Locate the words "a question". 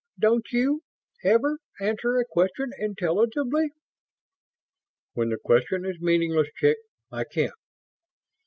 2.17-2.71